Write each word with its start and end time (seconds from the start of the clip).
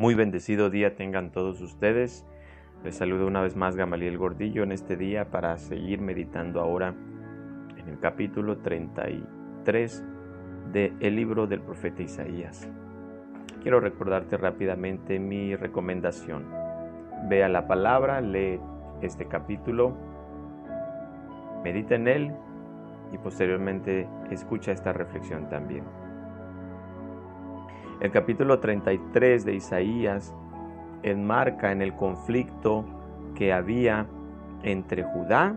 Muy 0.00 0.14
bendecido 0.14 0.70
día 0.70 0.96
tengan 0.96 1.30
todos 1.30 1.60
ustedes. 1.60 2.24
Les 2.82 2.96
saludo 2.96 3.26
una 3.26 3.42
vez 3.42 3.54
más 3.54 3.76
Gamaliel 3.76 4.16
Gordillo 4.16 4.62
en 4.62 4.72
este 4.72 4.96
día 4.96 5.30
para 5.30 5.58
seguir 5.58 6.00
meditando 6.00 6.62
ahora 6.62 6.94
en 7.76 7.86
el 7.86 7.98
capítulo 7.98 8.56
33 8.56 10.02
del 10.72 11.14
libro 11.14 11.46
del 11.46 11.60
profeta 11.60 12.02
Isaías. 12.02 12.66
Quiero 13.62 13.78
recordarte 13.78 14.38
rápidamente 14.38 15.18
mi 15.18 15.54
recomendación. 15.54 16.46
Vea 17.28 17.50
la 17.50 17.68
palabra, 17.68 18.22
lee 18.22 18.58
este 19.02 19.26
capítulo, 19.26 19.94
medita 21.62 21.96
en 21.96 22.08
él 22.08 22.34
y 23.12 23.18
posteriormente 23.18 24.08
escucha 24.30 24.72
esta 24.72 24.94
reflexión 24.94 25.50
también. 25.50 25.99
El 28.00 28.12
capítulo 28.12 28.60
33 28.60 29.44
de 29.44 29.54
Isaías 29.56 30.34
enmarca 31.02 31.70
en 31.70 31.82
el 31.82 31.94
conflicto 31.94 32.86
que 33.34 33.52
había 33.52 34.06
entre 34.62 35.02
Judá 35.02 35.54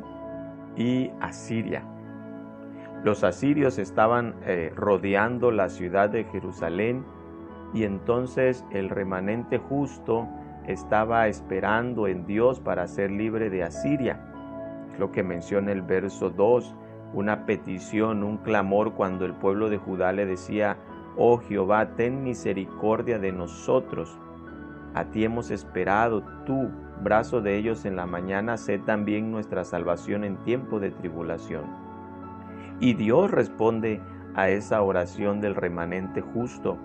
y 0.75 1.09
Asiria. 1.21 1.83
Los 3.05 3.23
asirios 3.23 3.79
estaban 3.79 4.35
eh, 4.45 4.73
rodeando 4.75 5.51
la 5.51 5.69
ciudad 5.69 6.09
de 6.09 6.25
Jerusalén 6.25 7.05
y 7.73 7.85
entonces 7.85 8.65
el 8.71 8.89
remanente 8.89 9.57
justo 9.57 10.27
estaba 10.67 11.29
esperando 11.29 12.07
en 12.07 12.25
Dios 12.25 12.59
para 12.59 12.87
ser 12.87 13.09
libre 13.09 13.49
de 13.49 13.63
Asiria. 13.63 14.19
Es 14.91 14.99
lo 14.99 15.13
que 15.13 15.23
menciona 15.23 15.71
el 15.71 15.81
verso 15.81 16.29
2, 16.29 16.75
una 17.13 17.45
petición, 17.45 18.21
un 18.21 18.37
clamor 18.37 18.95
cuando 18.95 19.25
el 19.25 19.33
pueblo 19.33 19.69
de 19.69 19.77
Judá 19.77 20.11
le 20.11 20.25
decía, 20.25 20.77
Oh 21.15 21.37
Jehová, 21.37 21.95
ten 21.95 22.23
misericordia 22.23 23.19
de 23.19 23.31
nosotros. 23.31 24.17
A 24.95 25.05
ti 25.05 25.23
hemos 25.23 25.51
esperado, 25.51 26.23
tú, 26.45 26.69
brazo 27.03 27.41
de 27.41 27.57
ellos 27.57 27.85
en 27.85 27.95
la 27.95 28.05
mañana, 28.05 28.57
sé 28.57 28.79
también 28.79 29.31
nuestra 29.31 29.63
salvación 29.63 30.23
en 30.23 30.37
tiempo 30.37 30.79
de 30.79 30.91
tribulación. 30.91 31.65
Y 32.79 32.93
Dios 32.93 33.29
responde 33.29 34.01
a 34.35 34.49
esa 34.49 34.81
oración 34.81 35.39
del 35.39 35.55
remanente 35.55 36.21
justo, 36.21 36.77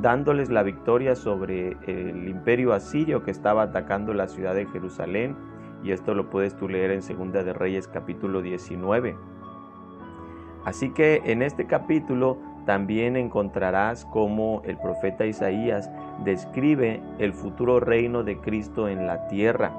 dándoles 0.00 0.48
la 0.48 0.62
victoria 0.62 1.16
sobre 1.16 1.76
el 1.86 2.28
imperio 2.28 2.72
asirio 2.72 3.24
que 3.24 3.30
estaba 3.30 3.62
atacando 3.62 4.14
la 4.14 4.28
ciudad 4.28 4.54
de 4.54 4.66
Jerusalén, 4.66 5.36
y 5.82 5.90
esto 5.90 6.14
lo 6.14 6.30
puedes 6.30 6.56
tú 6.56 6.68
leer 6.68 6.92
en 6.92 7.02
Segunda 7.02 7.42
de 7.42 7.52
Reyes 7.52 7.88
capítulo 7.88 8.40
19. 8.40 9.16
Así 10.64 10.90
que 10.90 11.22
en 11.24 11.42
este 11.42 11.66
capítulo 11.66 12.38
también 12.66 13.16
encontrarás 13.16 14.04
cómo 14.04 14.62
el 14.64 14.76
profeta 14.78 15.26
Isaías 15.26 15.90
describe 16.24 17.00
el 17.18 17.32
futuro 17.32 17.80
reino 17.80 18.22
de 18.22 18.38
Cristo 18.38 18.88
en 18.88 19.06
la 19.06 19.26
tierra 19.26 19.72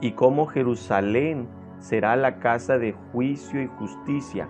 y 0.00 0.12
cómo 0.12 0.46
Jerusalén 0.46 1.48
será 1.80 2.16
la 2.16 2.38
casa 2.38 2.78
de 2.78 2.94
juicio 3.12 3.62
y 3.62 3.66
justicia 3.66 4.48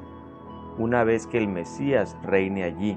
una 0.78 1.04
vez 1.04 1.26
que 1.26 1.38
el 1.38 1.48
Mesías 1.48 2.16
reine 2.22 2.64
allí. 2.64 2.96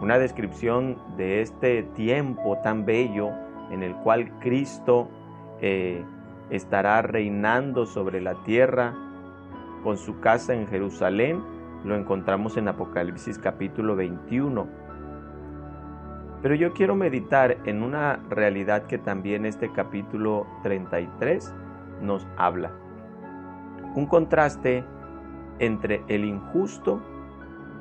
Una 0.00 0.18
descripción 0.18 0.98
de 1.16 1.40
este 1.40 1.84
tiempo 1.94 2.58
tan 2.58 2.84
bello 2.84 3.30
en 3.70 3.82
el 3.82 3.94
cual 3.96 4.30
Cristo 4.40 5.08
eh, 5.60 6.04
estará 6.50 7.02
reinando 7.02 7.86
sobre 7.86 8.20
la 8.20 8.42
tierra 8.42 8.94
con 9.84 9.96
su 9.96 10.18
casa 10.20 10.54
en 10.54 10.66
Jerusalén 10.66 11.40
lo 11.84 11.96
encontramos 11.96 12.56
en 12.56 12.68
Apocalipsis 12.68 13.38
capítulo 13.38 13.96
21. 13.96 14.66
Pero 16.42 16.54
yo 16.54 16.72
quiero 16.72 16.94
meditar 16.94 17.58
en 17.64 17.82
una 17.82 18.20
realidad 18.28 18.86
que 18.86 18.98
también 18.98 19.46
este 19.46 19.70
capítulo 19.72 20.46
33 20.62 21.54
nos 22.00 22.26
habla. 22.36 22.72
Un 23.94 24.06
contraste 24.06 24.84
entre 25.58 26.02
el 26.08 26.24
injusto 26.24 27.02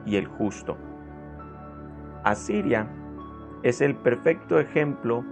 y 0.06 0.16
el 0.16 0.28
justo. 0.28 0.78
Asiria 2.24 2.88
es 3.64 3.82
el 3.82 3.96
perfecto 3.96 4.60
ejemplo 4.60 5.24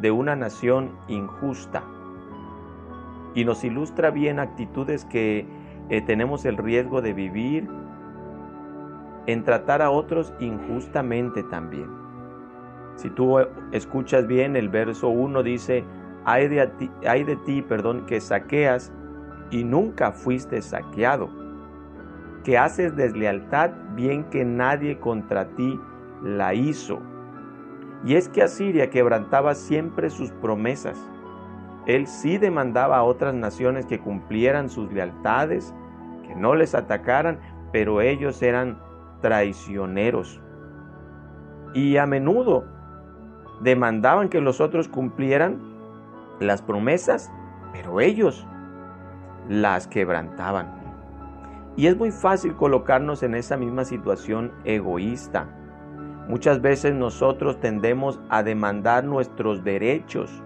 de 0.00 0.10
una 0.10 0.36
nación 0.36 0.92
injusta 1.08 1.82
y 3.34 3.44
nos 3.44 3.64
ilustra 3.64 4.10
bien 4.10 4.38
actitudes 4.38 5.04
que 5.04 5.46
eh, 5.90 6.02
tenemos 6.02 6.44
el 6.44 6.56
riesgo 6.56 7.00
de 7.00 7.12
vivir 7.12 7.68
en 9.26 9.44
tratar 9.44 9.82
a 9.82 9.90
otros 9.90 10.32
injustamente 10.40 11.42
también. 11.44 11.88
Si 12.96 13.10
tú 13.10 13.38
escuchas 13.72 14.26
bien, 14.26 14.56
el 14.56 14.68
verso 14.68 15.08
1 15.08 15.42
dice, 15.42 15.84
hay 16.24 16.48
de, 16.48 16.66
ti, 16.66 16.90
hay 17.06 17.24
de 17.24 17.36
ti, 17.36 17.62
perdón, 17.62 18.06
que 18.06 18.20
saqueas 18.20 18.92
y 19.50 19.64
nunca 19.64 20.12
fuiste 20.12 20.60
saqueado, 20.62 21.30
que 22.44 22.58
haces 22.58 22.96
deslealtad 22.96 23.70
bien 23.94 24.24
que 24.24 24.44
nadie 24.44 24.98
contra 24.98 25.48
ti 25.54 25.78
la 26.22 26.54
hizo. 26.54 27.00
Y 28.04 28.14
es 28.14 28.28
que 28.28 28.42
Asiria 28.42 28.90
quebrantaba 28.90 29.54
siempre 29.54 30.10
sus 30.10 30.30
promesas 30.32 30.98
él 31.88 32.06
sí 32.06 32.36
demandaba 32.36 32.98
a 32.98 33.02
otras 33.02 33.34
naciones 33.34 33.86
que 33.86 33.98
cumplieran 33.98 34.68
sus 34.68 34.92
lealtades, 34.92 35.74
que 36.26 36.34
no 36.36 36.54
les 36.54 36.74
atacaran, 36.74 37.40
pero 37.72 38.02
ellos 38.02 38.42
eran 38.42 38.78
traicioneros. 39.22 40.38
Y 41.72 41.96
a 41.96 42.04
menudo 42.04 42.66
demandaban 43.62 44.28
que 44.28 44.42
los 44.42 44.60
otros 44.60 44.86
cumplieran 44.86 45.60
las 46.40 46.60
promesas, 46.60 47.32
pero 47.72 48.00
ellos 48.00 48.46
las 49.48 49.86
quebrantaban. 49.86 50.68
Y 51.74 51.86
es 51.86 51.96
muy 51.96 52.10
fácil 52.10 52.54
colocarnos 52.54 53.22
en 53.22 53.34
esa 53.34 53.56
misma 53.56 53.86
situación 53.86 54.52
egoísta. 54.64 55.48
Muchas 56.28 56.60
veces 56.60 56.92
nosotros 56.92 57.58
tendemos 57.60 58.20
a 58.28 58.42
demandar 58.42 59.04
nuestros 59.04 59.64
derechos 59.64 60.42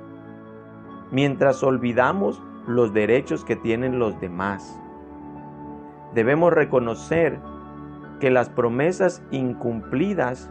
mientras 1.13 1.63
olvidamos 1.63 2.43
los 2.67 2.93
derechos 2.93 3.45
que 3.45 3.55
tienen 3.55 3.99
los 3.99 4.19
demás. 4.21 4.81
Debemos 6.15 6.53
reconocer 6.53 7.39
que 8.19 8.31
las 8.31 8.49
promesas 8.49 9.23
incumplidas 9.31 10.51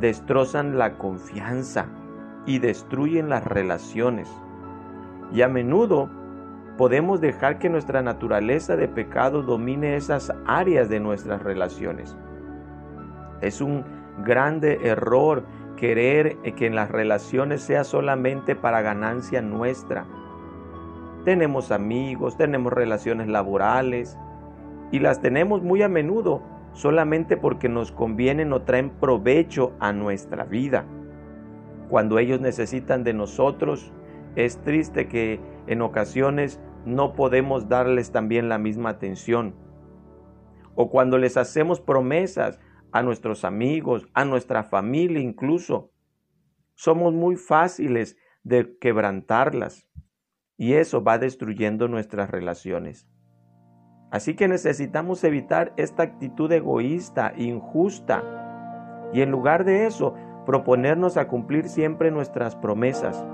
destrozan 0.00 0.78
la 0.78 0.98
confianza 0.98 1.86
y 2.44 2.58
destruyen 2.58 3.28
las 3.28 3.44
relaciones. 3.44 4.28
Y 5.32 5.42
a 5.42 5.48
menudo 5.48 6.10
podemos 6.76 7.20
dejar 7.20 7.58
que 7.58 7.70
nuestra 7.70 8.02
naturaleza 8.02 8.76
de 8.76 8.88
pecado 8.88 9.42
domine 9.42 9.96
esas 9.96 10.32
áreas 10.46 10.88
de 10.88 11.00
nuestras 11.00 11.42
relaciones. 11.42 12.16
Es 13.40 13.60
un 13.60 13.84
grande 14.24 14.80
error 14.88 15.44
querer 15.76 16.38
que 16.56 16.66
en 16.66 16.74
las 16.74 16.90
relaciones 16.90 17.62
sea 17.62 17.84
solamente 17.84 18.56
para 18.56 18.82
ganancia 18.82 19.42
nuestra. 19.42 20.06
Tenemos 21.24 21.70
amigos, 21.70 22.36
tenemos 22.36 22.72
relaciones 22.72 23.28
laborales 23.28 24.16
y 24.90 25.00
las 25.00 25.20
tenemos 25.20 25.62
muy 25.62 25.82
a 25.82 25.88
menudo 25.88 26.42
solamente 26.72 27.36
porque 27.36 27.68
nos 27.68 27.90
convienen 27.90 28.52
o 28.52 28.62
traen 28.62 28.90
provecho 28.90 29.72
a 29.80 29.92
nuestra 29.92 30.44
vida. 30.44 30.84
Cuando 31.88 32.18
ellos 32.18 32.40
necesitan 32.40 33.04
de 33.04 33.14
nosotros, 33.14 33.92
es 34.34 34.58
triste 34.58 35.08
que 35.08 35.40
en 35.66 35.82
ocasiones 35.82 36.60
no 36.84 37.14
podemos 37.14 37.68
darles 37.68 38.12
también 38.12 38.48
la 38.48 38.58
misma 38.58 38.90
atención. 38.90 39.54
O 40.74 40.90
cuando 40.90 41.16
les 41.18 41.36
hacemos 41.36 41.80
promesas 41.80 42.60
a 42.98 43.02
nuestros 43.02 43.44
amigos, 43.44 44.06
a 44.14 44.24
nuestra 44.24 44.64
familia 44.64 45.20
incluso. 45.20 45.92
Somos 46.74 47.12
muy 47.12 47.36
fáciles 47.36 48.16
de 48.42 48.78
quebrantarlas 48.78 49.88
y 50.56 50.74
eso 50.74 51.02
va 51.02 51.18
destruyendo 51.18 51.88
nuestras 51.88 52.30
relaciones. 52.30 53.06
Así 54.10 54.34
que 54.34 54.48
necesitamos 54.48 55.24
evitar 55.24 55.74
esta 55.76 56.04
actitud 56.04 56.50
egoísta, 56.52 57.34
injusta, 57.36 58.22
y 59.12 59.20
en 59.20 59.30
lugar 59.30 59.64
de 59.64 59.86
eso, 59.86 60.14
proponernos 60.46 61.16
a 61.16 61.28
cumplir 61.28 61.68
siempre 61.68 62.10
nuestras 62.10 62.56
promesas. 62.56 63.26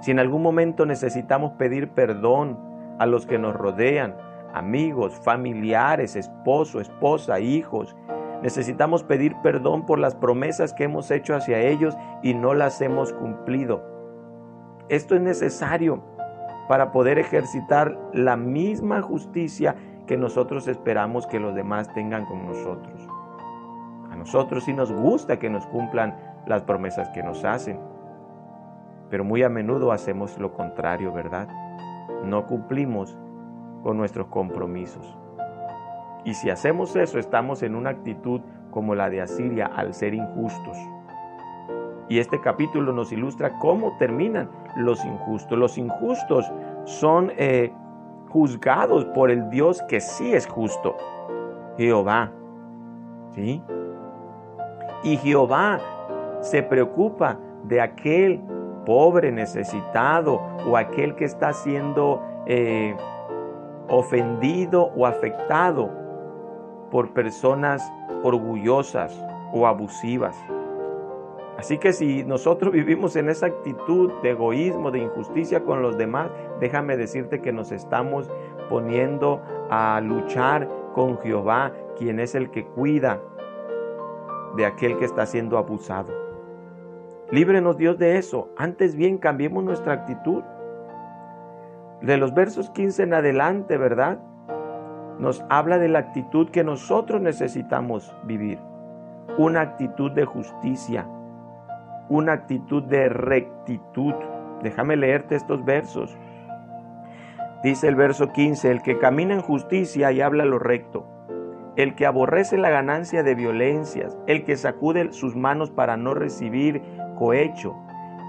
Si 0.00 0.10
en 0.10 0.18
algún 0.18 0.42
momento 0.42 0.84
necesitamos 0.84 1.52
pedir 1.52 1.90
perdón 1.90 2.58
a 2.98 3.06
los 3.06 3.24
que 3.24 3.38
nos 3.38 3.54
rodean, 3.54 4.16
amigos, 4.52 5.18
familiares, 5.24 6.16
esposo, 6.16 6.80
esposa, 6.80 7.40
hijos, 7.40 7.96
Necesitamos 8.42 9.04
pedir 9.04 9.36
perdón 9.42 9.86
por 9.86 10.00
las 10.00 10.16
promesas 10.16 10.72
que 10.72 10.84
hemos 10.84 11.10
hecho 11.10 11.36
hacia 11.36 11.60
ellos 11.60 11.96
y 12.22 12.34
no 12.34 12.54
las 12.54 12.80
hemos 12.80 13.12
cumplido. 13.12 13.82
Esto 14.88 15.14
es 15.14 15.20
necesario 15.20 16.02
para 16.68 16.90
poder 16.90 17.18
ejercitar 17.18 17.96
la 18.12 18.36
misma 18.36 19.00
justicia 19.00 19.76
que 20.06 20.16
nosotros 20.16 20.66
esperamos 20.66 21.26
que 21.26 21.38
los 21.38 21.54
demás 21.54 21.92
tengan 21.94 22.26
con 22.26 22.46
nosotros. 22.46 23.08
nosotros 24.16 24.64
sí 24.64 24.72
nos 24.72 24.92
gusta 24.92 25.38
que 25.38 25.50
nos 25.50 25.66
cumplan 25.66 26.16
las 26.46 26.62
promesas 26.62 27.08
que 27.10 27.22
nos 27.22 27.44
hacen. 27.44 27.80
Pero 29.10 29.24
muy 29.24 29.42
a 29.42 29.48
menudo 29.48 29.92
hacemos 29.92 30.38
lo 30.38 30.52
contrario, 30.52 31.12
¿verdad? 31.12 31.48
No 32.24 32.46
cumplimos 32.46 33.16
con 33.82 33.96
nuestros 33.96 34.28
compromisos. 34.28 35.21
Y 36.24 36.34
si 36.34 36.50
hacemos 36.50 36.94
eso, 36.96 37.18
estamos 37.18 37.62
en 37.62 37.74
una 37.74 37.90
actitud 37.90 38.40
como 38.70 38.94
la 38.94 39.10
de 39.10 39.20
Asiria 39.20 39.66
al 39.66 39.92
ser 39.94 40.14
injustos. 40.14 40.76
Y 42.08 42.18
este 42.18 42.40
capítulo 42.40 42.92
nos 42.92 43.12
ilustra 43.12 43.58
cómo 43.58 43.96
terminan 43.98 44.50
los 44.76 45.04
injustos. 45.04 45.58
Los 45.58 45.78
injustos 45.78 46.50
son 46.84 47.32
eh, 47.36 47.72
juzgados 48.28 49.04
por 49.06 49.30
el 49.30 49.48
Dios 49.50 49.82
que 49.88 50.00
sí 50.00 50.32
es 50.34 50.46
justo, 50.46 50.96
Jehová. 51.76 52.30
¿Sí? 53.30 53.62
Y 55.04 55.16
Jehová 55.16 55.80
se 56.40 56.62
preocupa 56.62 57.38
de 57.64 57.80
aquel 57.80 58.40
pobre, 58.84 59.32
necesitado 59.32 60.40
o 60.68 60.76
aquel 60.76 61.14
que 61.14 61.24
está 61.24 61.52
siendo 61.52 62.20
eh, 62.46 62.94
ofendido 63.88 64.92
o 64.96 65.06
afectado 65.06 66.01
por 66.92 67.14
personas 67.14 67.82
orgullosas 68.22 69.12
o 69.52 69.66
abusivas. 69.66 70.36
Así 71.58 71.78
que 71.78 71.92
si 71.92 72.22
nosotros 72.22 72.72
vivimos 72.72 73.16
en 73.16 73.28
esa 73.28 73.46
actitud 73.46 74.12
de 74.22 74.30
egoísmo, 74.30 74.90
de 74.90 75.00
injusticia 75.00 75.64
con 75.64 75.82
los 75.82 75.96
demás, 75.98 76.30
déjame 76.60 76.96
decirte 76.96 77.40
que 77.40 77.52
nos 77.52 77.72
estamos 77.72 78.30
poniendo 78.68 79.42
a 79.70 80.00
luchar 80.00 80.68
con 80.94 81.18
Jehová, 81.18 81.72
quien 81.96 82.20
es 82.20 82.34
el 82.34 82.50
que 82.50 82.66
cuida 82.66 83.20
de 84.56 84.66
aquel 84.66 84.98
que 84.98 85.06
está 85.06 85.24
siendo 85.24 85.56
abusado. 85.56 86.12
Líbrenos 87.30 87.78
Dios 87.78 87.96
de 87.96 88.18
eso. 88.18 88.50
Antes 88.58 88.94
bien, 88.94 89.16
cambiemos 89.16 89.64
nuestra 89.64 89.94
actitud. 89.94 90.42
De 92.02 92.18
los 92.18 92.34
versos 92.34 92.68
15 92.70 93.04
en 93.04 93.14
adelante, 93.14 93.78
¿verdad? 93.78 94.18
Nos 95.22 95.44
habla 95.48 95.78
de 95.78 95.88
la 95.88 96.00
actitud 96.00 96.48
que 96.50 96.64
nosotros 96.64 97.22
necesitamos 97.22 98.12
vivir. 98.24 98.58
Una 99.38 99.60
actitud 99.60 100.10
de 100.10 100.24
justicia, 100.24 101.06
una 102.08 102.32
actitud 102.32 102.82
de 102.82 103.08
rectitud. 103.08 104.14
Déjame 104.64 104.96
leerte 104.96 105.36
estos 105.36 105.64
versos. 105.64 106.18
Dice 107.62 107.86
el 107.86 107.94
verso 107.94 108.32
15, 108.32 108.68
el 108.68 108.82
que 108.82 108.98
camina 108.98 109.34
en 109.34 109.42
justicia 109.42 110.10
y 110.10 110.20
habla 110.20 110.44
lo 110.44 110.58
recto, 110.58 111.06
el 111.76 111.94
que 111.94 112.04
aborrece 112.04 112.58
la 112.58 112.70
ganancia 112.70 113.22
de 113.22 113.36
violencias, 113.36 114.18
el 114.26 114.42
que 114.42 114.56
sacude 114.56 115.12
sus 115.12 115.36
manos 115.36 115.70
para 115.70 115.96
no 115.96 116.14
recibir 116.14 116.82
cohecho, 117.16 117.76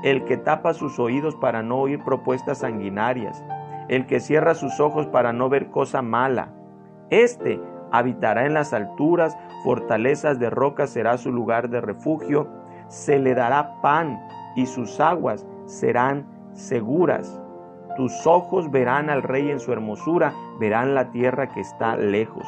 el 0.03 0.25
que 0.25 0.37
tapa 0.37 0.75
sus 0.75 0.99
oídos 0.99 1.35
para 1.37 1.63
no 1.63 1.79
oír 1.79 2.03
propuestas 2.03 2.59
sanguinarias, 2.59 3.43
el 3.89 4.05
que 4.05 4.19
cierra 4.19 4.53
sus 4.53 4.79
ojos 4.79 5.07
para 5.07 5.33
no 5.33 5.49
ver 5.49 5.71
cosa 5.71 6.03
mala. 6.03 6.53
Este 7.13 7.61
habitará 7.91 8.47
en 8.47 8.55
las 8.55 8.73
alturas, 8.73 9.37
fortalezas 9.63 10.39
de 10.39 10.49
roca 10.49 10.87
será 10.87 11.19
su 11.19 11.31
lugar 11.31 11.69
de 11.69 11.79
refugio, 11.79 12.47
se 12.87 13.19
le 13.19 13.35
dará 13.35 13.79
pan 13.81 14.19
y 14.55 14.65
sus 14.65 14.99
aguas 14.99 15.45
serán 15.67 16.25
seguras. 16.53 17.39
Tus 17.97 18.25
ojos 18.25 18.71
verán 18.71 19.11
al 19.11 19.21
rey 19.21 19.51
en 19.51 19.59
su 19.59 19.71
hermosura, 19.71 20.33
verán 20.59 20.95
la 20.95 21.11
tierra 21.11 21.49
que 21.49 21.59
está 21.59 21.95
lejos. 21.97 22.47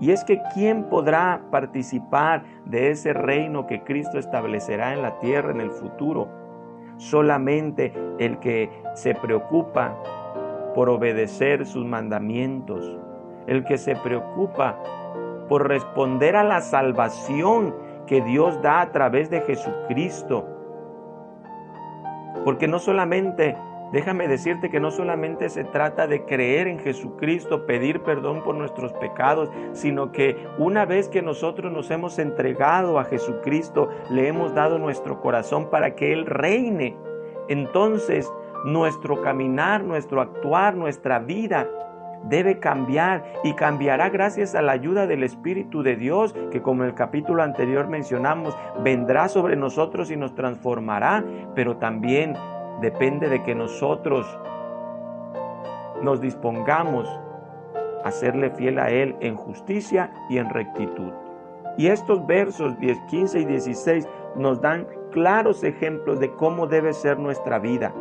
Y 0.00 0.12
es 0.12 0.24
que 0.24 0.40
¿quién 0.54 0.84
podrá 0.84 1.42
participar 1.50 2.44
de 2.64 2.90
ese 2.90 3.12
reino 3.12 3.66
que 3.66 3.84
Cristo 3.84 4.18
establecerá 4.18 4.94
en 4.94 5.02
la 5.02 5.18
tierra 5.18 5.50
en 5.50 5.60
el 5.60 5.72
futuro? 5.72 6.26
Solamente 6.96 7.92
el 8.18 8.38
que 8.38 8.70
se 8.94 9.14
preocupa 9.14 9.94
por 10.74 10.88
obedecer 10.88 11.66
sus 11.66 11.84
mandamientos, 11.84 12.98
el 13.48 13.64
que 13.64 13.78
se 13.78 13.96
preocupa 13.96 14.78
por 15.48 15.66
responder 15.66 16.36
a 16.36 16.44
la 16.44 16.60
salvación 16.60 17.74
que 18.06 18.20
Dios 18.20 18.60
da 18.62 18.80
a 18.80 18.92
través 18.92 19.30
de 19.30 19.40
Jesucristo. 19.40 20.46
Porque 22.44 22.68
no 22.68 22.78
solamente, 22.78 23.56
déjame 23.92 24.28
decirte 24.28 24.70
que 24.70 24.80
no 24.80 24.90
solamente 24.90 25.48
se 25.48 25.64
trata 25.64 26.06
de 26.06 26.24
creer 26.24 26.68
en 26.68 26.78
Jesucristo, 26.78 27.66
pedir 27.66 28.02
perdón 28.02 28.42
por 28.42 28.54
nuestros 28.54 28.92
pecados, 28.94 29.50
sino 29.72 30.12
que 30.12 30.36
una 30.58 30.84
vez 30.84 31.08
que 31.08 31.22
nosotros 31.22 31.72
nos 31.72 31.90
hemos 31.90 32.18
entregado 32.18 32.98
a 32.98 33.04
Jesucristo, 33.04 33.88
le 34.10 34.28
hemos 34.28 34.54
dado 34.54 34.78
nuestro 34.78 35.20
corazón 35.20 35.70
para 35.70 35.94
que 35.94 36.12
Él 36.12 36.26
reine. 36.26 36.96
Entonces, 37.48 38.30
nuestro 38.64 39.22
caminar, 39.22 39.82
nuestro 39.84 40.20
actuar, 40.20 40.74
nuestra 40.76 41.18
vida 41.18 41.66
debe 42.24 42.58
cambiar 42.58 43.24
y 43.44 43.54
cambiará 43.54 44.10
gracias 44.10 44.54
a 44.54 44.62
la 44.62 44.72
ayuda 44.72 45.06
del 45.06 45.22
Espíritu 45.22 45.82
de 45.82 45.96
Dios 45.96 46.34
que 46.50 46.62
como 46.62 46.82
en 46.82 46.90
el 46.90 46.94
capítulo 46.94 47.42
anterior 47.42 47.88
mencionamos, 47.88 48.56
vendrá 48.82 49.28
sobre 49.28 49.56
nosotros 49.56 50.10
y 50.10 50.16
nos 50.16 50.34
transformará, 50.34 51.24
pero 51.54 51.76
también 51.76 52.34
depende 52.80 53.28
de 53.28 53.42
que 53.42 53.54
nosotros 53.54 54.26
nos 56.02 56.20
dispongamos 56.20 57.08
a 58.04 58.10
serle 58.10 58.50
fiel 58.50 58.78
a 58.78 58.90
Él 58.90 59.16
en 59.20 59.36
justicia 59.36 60.10
y 60.28 60.38
en 60.38 60.48
rectitud. 60.50 61.12
Y 61.76 61.88
estos 61.88 62.26
versos 62.26 62.78
10, 62.78 62.98
15 63.08 63.40
y 63.40 63.44
16 63.44 64.08
nos 64.36 64.60
dan 64.60 64.86
claros 65.10 65.64
ejemplos 65.64 66.20
de 66.20 66.30
cómo 66.32 66.66
debe 66.66 66.92
ser 66.92 67.18
nuestra 67.18 67.58
vida 67.58 67.92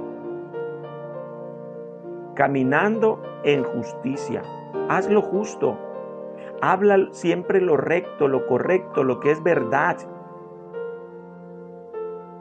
caminando 2.38 3.20
en 3.44 3.64
justicia. 3.64 4.44
Haz 4.90 5.10
lo 5.10 5.24
justo. 5.24 5.76
Habla 6.62 7.08
siempre 7.12 7.60
lo 7.60 7.78
recto, 7.78 8.28
lo 8.28 8.46
correcto, 8.46 9.04
lo 9.04 9.20
que 9.20 9.32
es 9.32 9.42
verdad. 9.42 9.98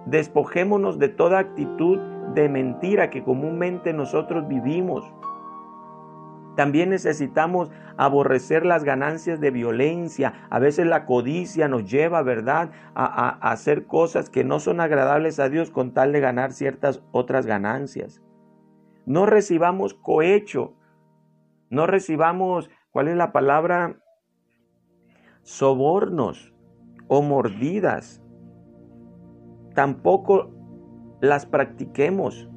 Despojémonos 0.04 0.98
de 0.98 1.08
toda 1.08 1.38
actitud 1.38 1.98
de 2.34 2.48
mentira 2.50 3.08
que 3.08 3.24
comúnmente 3.24 3.94
nosotros 3.94 4.46
vivimos. 4.46 5.02
También 6.56 6.90
necesitamos 6.90 7.70
aborrecer 7.96 8.66
las 8.66 8.84
ganancias 8.84 9.40
de 9.40 9.50
violencia. 9.50 10.34
A 10.50 10.58
veces 10.58 10.86
la 10.86 11.06
codicia 11.06 11.68
nos 11.68 11.90
lleva, 11.90 12.22
¿verdad?, 12.22 12.70
a, 12.94 13.04
a, 13.04 13.50
hacer 13.50 13.86
cosas 13.86 14.28
que 14.28 14.44
no 14.44 14.60
son 14.60 14.80
agradables 14.80 15.40
a 15.40 15.48
Dios 15.48 15.70
con 15.70 15.92
tal 15.92 16.12
de 16.12 16.20
ganar 16.20 16.52
ciertas 16.52 17.02
otras 17.12 17.46
ganancias. 17.46 18.25
No 19.06 19.24
recibamos 19.24 19.94
cohecho, 19.94 20.74
no 21.70 21.86
recibamos, 21.86 22.68
¿cuál 22.90 23.08
es 23.08 23.16
la 23.16 23.32
palabra? 23.32 24.00
Sobornos 25.42 26.52
o 27.06 27.22
mordidas. 27.22 28.20
Tampoco 29.74 30.50
las 31.20 31.46
practiquemos. 31.46 32.48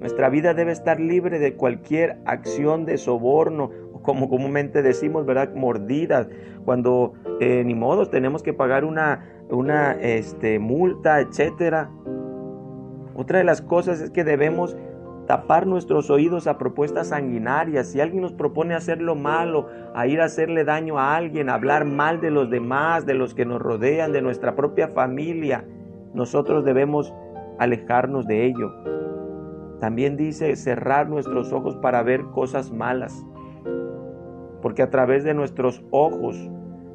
Nuestra 0.00 0.30
vida 0.30 0.54
debe 0.54 0.72
estar 0.72 0.98
libre 0.98 1.38
de 1.38 1.56
cualquier 1.56 2.20
acción 2.24 2.86
de 2.86 2.96
soborno, 2.96 3.70
como 4.02 4.28
comúnmente 4.28 4.82
decimos, 4.82 5.26
¿verdad? 5.26 5.54
Mordidas. 5.54 6.28
Cuando 6.64 7.12
eh, 7.40 7.62
ni 7.64 7.74
modos 7.74 8.10
tenemos 8.10 8.42
que 8.42 8.54
pagar 8.54 8.84
una, 8.84 9.28
una 9.50 9.92
este, 9.92 10.58
multa, 10.58 11.20
etc. 11.20 11.88
Otra 13.14 13.38
de 13.38 13.44
las 13.44 13.60
cosas 13.60 14.00
es 14.00 14.10
que 14.10 14.24
debemos 14.24 14.76
tapar 15.26 15.66
nuestros 15.66 16.10
oídos 16.10 16.46
a 16.46 16.58
propuestas 16.58 17.08
sanguinarias. 17.08 17.88
Si 17.88 18.00
alguien 18.00 18.22
nos 18.22 18.32
propone 18.32 18.74
hacer 18.74 19.00
lo 19.00 19.14
malo, 19.14 19.68
a 19.94 20.06
ir 20.06 20.20
a 20.20 20.24
hacerle 20.24 20.64
daño 20.64 20.98
a 20.98 21.14
alguien, 21.14 21.48
a 21.48 21.54
hablar 21.54 21.84
mal 21.84 22.20
de 22.20 22.30
los 22.30 22.50
demás, 22.50 23.06
de 23.06 23.14
los 23.14 23.34
que 23.34 23.44
nos 23.44 23.60
rodean, 23.60 24.12
de 24.12 24.22
nuestra 24.22 24.56
propia 24.56 24.88
familia, 24.88 25.64
nosotros 26.14 26.64
debemos 26.64 27.14
alejarnos 27.58 28.26
de 28.26 28.46
ello. 28.46 28.72
También 29.80 30.16
dice 30.16 30.54
cerrar 30.56 31.08
nuestros 31.08 31.52
ojos 31.52 31.76
para 31.76 32.02
ver 32.02 32.22
cosas 32.26 32.72
malas, 32.72 33.24
porque 34.60 34.82
a 34.82 34.90
través 34.90 35.24
de 35.24 35.34
nuestros 35.34 35.82
ojos 35.90 36.36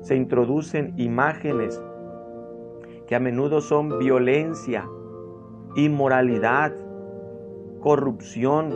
se 0.02 0.16
introducen 0.16 0.94
imágenes 0.98 1.82
que 3.08 3.16
a 3.16 3.20
menudo 3.20 3.62
son 3.62 4.00
violencia, 4.00 4.88
inmoralidad, 5.76 6.74
corrupción, 7.88 8.76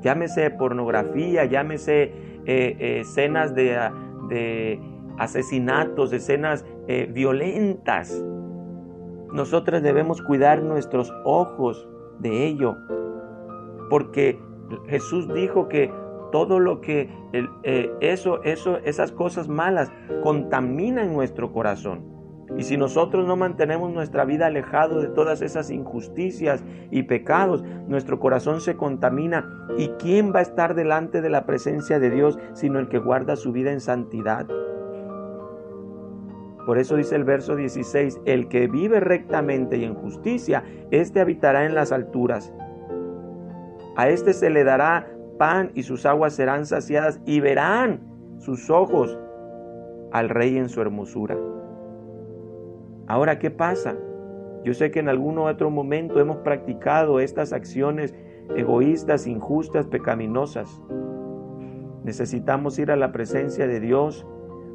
llámese 0.00 0.50
pornografía, 0.50 1.46
llámese 1.46 2.04
eh, 2.04 2.12
eh, 2.46 3.00
escenas 3.00 3.56
de, 3.56 4.78
asesinatos, 5.18 6.12
escenas 6.12 6.64
eh, 6.86 7.10
violentas. 7.12 8.24
Nosotros 9.32 9.82
debemos 9.82 10.22
cuidar 10.22 10.62
nuestros 10.62 11.12
ojos 11.24 11.88
de 12.20 12.46
ello, 12.46 12.76
porque 13.90 14.38
Jesús 14.86 15.26
dijo 15.34 15.66
que 15.66 15.92
todo 16.30 16.60
lo 16.60 16.80
que 16.80 17.10
eso, 18.00 18.44
eso, 18.44 18.78
esas 18.84 19.10
cosas 19.10 19.48
malas 19.48 19.90
contaminan 20.22 21.12
nuestro 21.12 21.52
corazón. 21.52 22.15
Y 22.56 22.62
si 22.62 22.76
nosotros 22.76 23.26
no 23.26 23.36
mantenemos 23.36 23.92
nuestra 23.92 24.24
vida 24.24 24.46
alejado 24.46 25.00
de 25.00 25.08
todas 25.08 25.42
esas 25.42 25.70
injusticias 25.70 26.64
y 26.90 27.02
pecados, 27.02 27.64
nuestro 27.88 28.20
corazón 28.20 28.60
se 28.60 28.76
contamina. 28.76 29.66
¿Y 29.76 29.88
quién 29.98 30.32
va 30.32 30.38
a 30.38 30.42
estar 30.42 30.74
delante 30.74 31.20
de 31.20 31.30
la 31.30 31.44
presencia 31.44 31.98
de 31.98 32.10
Dios 32.10 32.38
sino 32.54 32.78
el 32.78 32.88
que 32.88 32.98
guarda 32.98 33.36
su 33.36 33.52
vida 33.52 33.72
en 33.72 33.80
santidad? 33.80 34.46
Por 36.66 36.78
eso 36.78 36.96
dice 36.96 37.14
el 37.14 37.24
verso 37.24 37.54
16, 37.54 38.20
el 38.24 38.48
que 38.48 38.66
vive 38.66 39.00
rectamente 39.00 39.76
y 39.76 39.84
en 39.84 39.94
justicia, 39.94 40.64
éste 40.90 41.20
habitará 41.20 41.64
en 41.64 41.74
las 41.74 41.92
alturas. 41.92 42.52
A 43.96 44.08
éste 44.08 44.32
se 44.32 44.50
le 44.50 44.64
dará 44.64 45.06
pan 45.38 45.70
y 45.74 45.84
sus 45.84 46.06
aguas 46.06 46.34
serán 46.34 46.66
saciadas 46.66 47.20
y 47.24 47.40
verán 47.40 48.00
sus 48.38 48.68
ojos 48.68 49.16
al 50.12 50.28
rey 50.28 50.58
en 50.58 50.68
su 50.68 50.80
hermosura. 50.80 51.36
Ahora, 53.06 53.38
¿qué 53.38 53.50
pasa? 53.50 53.96
Yo 54.64 54.74
sé 54.74 54.90
que 54.90 54.98
en 54.98 55.08
algún 55.08 55.38
otro 55.38 55.70
momento 55.70 56.18
hemos 56.18 56.38
practicado 56.38 57.20
estas 57.20 57.52
acciones 57.52 58.14
egoístas, 58.56 59.26
injustas, 59.26 59.86
pecaminosas. 59.86 60.82
Necesitamos 62.02 62.78
ir 62.78 62.90
a 62.90 62.96
la 62.96 63.12
presencia 63.12 63.66
de 63.66 63.80
Dios, 63.80 64.26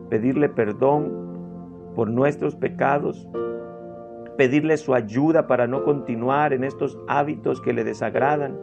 pedirle 0.10 0.50
perdón 0.50 1.92
por 1.96 2.10
nuestros 2.10 2.56
pecados, 2.56 3.28
pedirle 4.38 4.78
su 4.78 4.94
ayuda 4.94 5.48
para 5.48 5.68
no 5.68 5.84
continuar 5.84 6.54
en 6.54 6.64
estos 6.64 6.98
hábitos 7.08 7.62
que 7.62 7.74
le 7.74 7.84
desagradan 7.84 8.58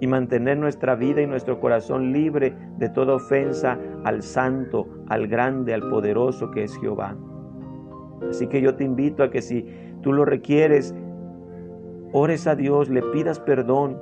y 0.00 0.06
mantener 0.06 0.56
nuestra 0.56 0.94
vida 0.94 1.20
y 1.20 1.26
nuestro 1.26 1.58
corazón 1.58 2.12
libre 2.12 2.56
de 2.76 2.88
toda 2.88 3.14
ofensa 3.14 3.76
al 4.04 4.22
santo, 4.22 4.86
al 5.08 5.26
grande, 5.26 5.74
al 5.74 5.88
poderoso 5.90 6.50
que 6.52 6.64
es 6.64 6.76
Jehová. 6.78 7.16
Así 8.28 8.46
que 8.46 8.60
yo 8.60 8.74
te 8.74 8.84
invito 8.84 9.22
a 9.22 9.30
que 9.30 9.42
si 9.42 9.66
tú 10.02 10.12
lo 10.12 10.24
requieres, 10.24 10.94
ores 12.12 12.46
a 12.46 12.54
Dios, 12.54 12.88
le 12.88 13.02
pidas 13.02 13.40
perdón, 13.40 13.98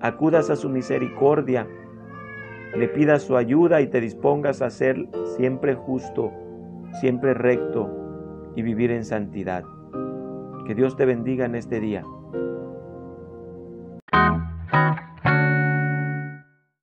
acudas 0.00 0.50
a 0.50 0.56
su 0.56 0.68
misericordia, 0.68 1.66
le 2.76 2.88
pidas 2.88 3.22
su 3.22 3.36
ayuda 3.36 3.80
y 3.80 3.88
te 3.88 4.00
dispongas 4.00 4.62
a 4.62 4.70
ser 4.70 5.08
siempre 5.36 5.74
justo, 5.74 6.32
siempre 7.00 7.34
recto 7.34 7.90
y 8.56 8.62
vivir 8.62 8.90
en 8.90 9.04
santidad. 9.04 9.64
Que 10.66 10.74
Dios 10.74 10.96
te 10.96 11.04
bendiga 11.04 11.46
en 11.46 11.56
este 11.56 11.80
día. 11.80 12.04